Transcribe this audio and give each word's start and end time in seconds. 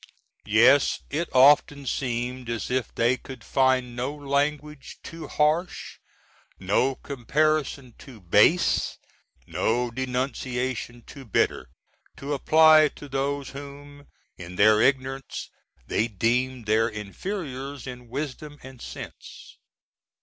Yes, 0.47 1.01
it 1.11 1.29
often 1.31 1.85
seemed 1.85 2.49
as 2.49 2.71
if 2.71 2.91
they 2.95 3.17
could 3.17 3.43
find 3.43 3.95
no 3.95 4.11
language 4.11 4.97
too 5.03 5.27
harsh, 5.27 5.97
no 6.59 6.95
comparison 6.95 7.93
too 7.99 8.19
base, 8.19 8.97
no 9.45 9.91
denunciation 9.91 11.03
too 11.03 11.23
bitter 11.23 11.69
to 12.17 12.33
apply 12.33 12.87
to 12.95 13.07
those 13.07 13.49
whom 13.51 14.07
in 14.39 14.55
their 14.55 14.81
ignorance 14.81 15.51
they 15.85 16.07
deemed 16.07 16.65
their 16.65 16.89
inferiors 16.89 17.85
in 17.85 18.09
wisdom 18.09 18.57
and 18.63 18.81
sense. 18.81 19.59